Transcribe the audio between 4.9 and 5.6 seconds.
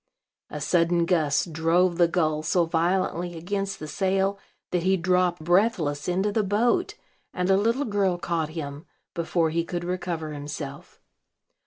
dropped